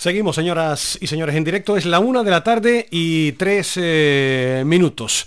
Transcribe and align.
Seguimos, 0.00 0.34
señoras 0.34 0.96
y 1.02 1.08
señores, 1.08 1.36
en 1.36 1.44
directo. 1.44 1.76
Es 1.76 1.84
la 1.84 1.98
una 1.98 2.22
de 2.22 2.30
la 2.30 2.42
tarde 2.42 2.86
y 2.90 3.32
tres 3.32 3.74
eh, 3.76 4.62
minutos. 4.64 5.26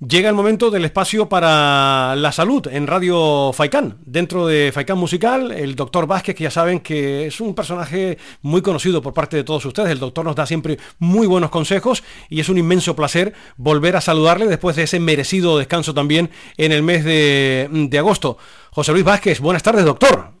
Llega 0.00 0.30
el 0.30 0.34
momento 0.34 0.70
del 0.70 0.86
espacio 0.86 1.28
para 1.28 2.16
la 2.16 2.32
salud 2.32 2.66
en 2.68 2.86
Radio 2.86 3.52
Faicán. 3.52 3.98
Dentro 4.06 4.46
de 4.46 4.72
Faicán 4.72 4.96
Musical, 4.96 5.52
el 5.52 5.76
doctor 5.76 6.06
Vázquez, 6.06 6.34
que 6.34 6.44
ya 6.44 6.50
saben 6.50 6.80
que 6.80 7.26
es 7.26 7.38
un 7.38 7.54
personaje 7.54 8.16
muy 8.40 8.62
conocido 8.62 9.02
por 9.02 9.12
parte 9.12 9.36
de 9.36 9.44
todos 9.44 9.66
ustedes. 9.66 9.90
El 9.90 9.98
doctor 9.98 10.24
nos 10.24 10.36
da 10.36 10.46
siempre 10.46 10.78
muy 10.98 11.26
buenos 11.26 11.50
consejos 11.50 12.02
y 12.30 12.40
es 12.40 12.48
un 12.48 12.56
inmenso 12.56 12.96
placer 12.96 13.34
volver 13.58 13.94
a 13.94 14.00
saludarle 14.00 14.46
después 14.46 14.74
de 14.74 14.84
ese 14.84 15.00
merecido 15.00 15.58
descanso 15.58 15.92
también 15.92 16.30
en 16.56 16.72
el 16.72 16.82
mes 16.82 17.04
de, 17.04 17.68
de 17.70 17.98
agosto. 17.98 18.38
José 18.70 18.92
Luis 18.92 19.04
Vázquez, 19.04 19.40
buenas 19.40 19.62
tardes, 19.62 19.84
doctor. 19.84 20.33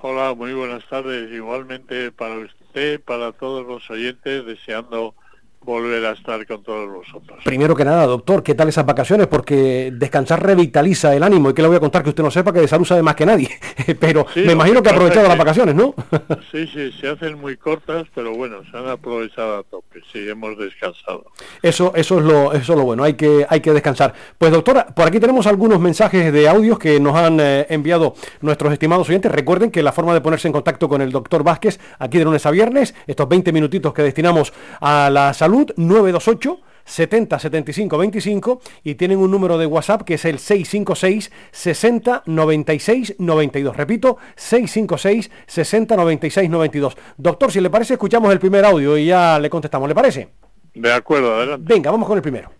Hola, 0.00 0.32
muy 0.32 0.52
buenas 0.54 0.86
tardes. 0.88 1.28
Igualmente 1.32 2.12
para 2.12 2.36
usted, 2.38 3.00
para 3.02 3.32
todos 3.32 3.66
los 3.66 3.90
oyentes, 3.90 4.46
deseando 4.46 5.16
volver 5.62 6.04
a 6.06 6.12
estar 6.12 6.46
con 6.46 6.62
todos 6.62 6.88
vosotros. 6.90 7.38
Primero 7.44 7.76
que 7.76 7.84
nada, 7.84 8.06
doctor, 8.06 8.42
¿qué 8.42 8.54
tal 8.54 8.68
esas 8.68 8.86
vacaciones? 8.86 9.26
Porque 9.26 9.92
descansar 9.92 10.42
revitaliza 10.42 11.14
el 11.14 11.22
ánimo 11.22 11.50
y 11.50 11.54
que 11.54 11.62
le 11.62 11.68
voy 11.68 11.76
a 11.76 11.80
contar 11.80 12.02
que 12.02 12.10
usted 12.10 12.22
no 12.22 12.30
sepa 12.30 12.52
que 12.52 12.60
de 12.60 12.68
salud 12.68 12.86
sabe 12.86 13.02
más 13.02 13.14
que 13.14 13.26
nadie. 13.26 13.50
Pero 14.00 14.26
me 14.34 14.52
imagino 14.52 14.82
que 14.82 14.88
ha 14.88 14.92
aprovechado 14.92 15.28
las 15.28 15.36
vacaciones, 15.36 15.74
¿no? 15.74 15.94
sí, 16.52 16.66
sí, 16.68 16.92
se 17.00 17.08
hacen 17.08 17.38
muy 17.38 17.56
cortas, 17.56 18.06
pero 18.14 18.34
bueno, 18.34 18.58
se 18.70 18.76
han 18.76 18.88
aprovechado 18.88 19.58
a 19.58 19.62
tope, 19.62 20.00
sí, 20.12 20.28
hemos 20.28 20.56
descansado. 20.58 21.26
Eso, 21.62 21.92
eso 21.94 22.18
es 22.18 22.24
lo, 22.24 22.52
eso 22.52 22.72
es 22.72 22.78
lo 22.78 22.84
bueno, 22.84 23.04
hay 23.04 23.14
que, 23.14 23.46
hay 23.48 23.60
que 23.60 23.72
descansar. 23.72 24.14
Pues 24.36 24.52
doctora, 24.52 24.86
por 24.86 25.06
aquí 25.06 25.20
tenemos 25.20 25.46
algunos 25.46 25.80
mensajes 25.80 26.32
de 26.32 26.48
audios 26.48 26.78
que 26.78 27.00
nos 27.00 27.14
han 27.14 27.40
eh, 27.40 27.66
enviado 27.68 28.14
nuestros 28.40 28.72
estimados 28.72 29.08
oyentes. 29.08 29.30
Recuerden 29.30 29.70
que 29.70 29.82
la 29.82 29.92
forma 29.92 30.14
de 30.14 30.20
ponerse 30.20 30.48
en 30.48 30.52
contacto 30.52 30.88
con 30.88 31.02
el 31.02 31.12
doctor 31.12 31.42
Vázquez, 31.42 31.78
aquí 31.98 32.18
de 32.18 32.24
lunes 32.24 32.44
a 32.46 32.50
viernes, 32.50 32.94
estos 33.06 33.28
20 33.28 33.52
minutitos 33.52 33.92
que 33.92 34.02
destinamos 34.02 34.52
a 34.80 35.10
la 35.10 35.34
salud, 35.34 35.47
928 35.48 36.60
70 36.88 37.38
75 37.38 37.98
25 37.98 38.60
y 38.82 38.94
tienen 38.94 39.18
un 39.18 39.30
número 39.30 39.58
de 39.58 39.66
WhatsApp 39.66 40.02
que 40.02 40.14
es 40.14 40.24
el 40.24 40.38
656 40.38 41.30
60 41.50 42.22
96 42.26 43.16
92. 43.18 43.76
Repito, 43.76 44.16
656 44.36 45.30
60 45.46 45.96
96 45.96 46.50
92. 46.50 46.96
Doctor, 47.16 47.52
si 47.52 47.60
le 47.60 47.70
parece, 47.70 47.94
escuchamos 47.94 48.32
el 48.32 48.38
primer 48.38 48.64
audio 48.64 48.96
y 48.96 49.06
ya 49.06 49.38
le 49.38 49.50
contestamos. 49.50 49.88
¿Le 49.88 49.94
parece? 49.94 50.28
De 50.74 50.92
acuerdo, 50.92 51.34
adelante. 51.34 51.74
Venga, 51.74 51.90
vamos 51.90 52.08
con 52.08 52.16
el 52.16 52.22
primero. 52.22 52.50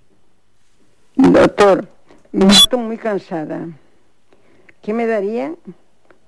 Doctor, 1.16 1.86
me 2.32 2.46
estoy 2.46 2.80
muy 2.80 2.98
cansada. 2.98 3.66
¿Qué 4.82 4.92
me 4.92 5.06
daría 5.06 5.54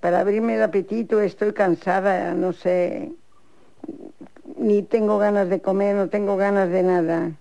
para 0.01 0.21
abrirme 0.21 0.55
el 0.55 0.63
apetito? 0.63 1.21
Estoy 1.21 1.53
cansada, 1.53 2.33
no 2.35 2.53
sé, 2.53 3.13
ni 4.61 4.83
tengo 4.83 5.19
ganas 5.19 5.49
de 5.49 5.61
comer, 5.61 5.97
no 5.97 6.09
tengo 6.09 6.37
ganas 6.37 6.69
de 6.71 6.83
nada. 6.83 7.33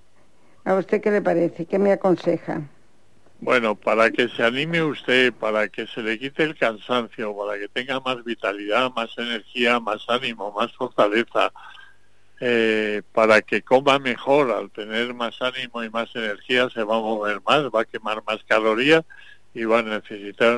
¿A 0.64 0.76
usted 0.76 1.02
qué 1.02 1.12
le 1.12 1.22
parece? 1.22 1.66
¿Qué 1.66 1.78
me 1.78 1.92
aconseja? 1.92 2.62
Bueno, 3.42 3.76
para 3.76 4.10
que 4.12 4.28
se 4.30 4.44
anime 4.44 4.82
usted, 4.82 5.34
para 5.34 5.68
que 5.68 5.86
se 5.88 6.02
le 6.02 6.18
quite 6.18 6.44
el 6.44 6.58
cansancio, 6.58 7.36
para 7.36 7.60
que 7.60 7.68
tenga 7.68 8.00
más 8.00 8.24
vitalidad, 8.24 8.92
más 8.94 9.10
energía, 9.18 9.80
más 9.80 10.04
ánimo, 10.10 10.52
más 10.52 10.72
fortaleza, 10.74 11.52
eh, 12.40 13.02
para 13.14 13.42
que 13.42 13.62
coma 13.62 14.00
mejor, 14.00 14.52
al 14.52 14.72
tener 14.72 15.14
más 15.14 15.42
ánimo 15.42 15.84
y 15.84 15.90
más 15.90 16.14
energía 16.16 16.70
se 16.70 16.84
va 16.84 16.98
a 16.98 17.02
mover 17.02 17.42
más, 17.46 17.64
va 17.66 17.82
a 17.82 17.86
quemar 17.86 18.24
más 18.26 18.44
calorías 18.46 19.04
y 19.54 19.66
va 19.66 19.80
a 19.80 19.84
necesitar 19.84 20.58